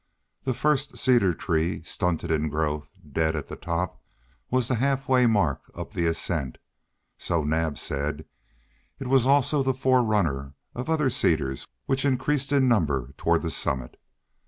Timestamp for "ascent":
6.07-6.57